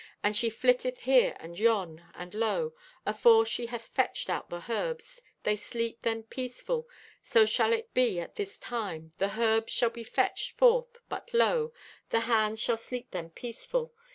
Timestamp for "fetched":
3.85-4.31, 10.03-10.57